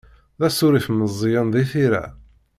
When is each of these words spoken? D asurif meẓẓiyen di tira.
D 0.39 0.41
asurif 0.47 0.87
meẓẓiyen 0.89 1.47
di 1.53 1.63
tira. 1.71 2.03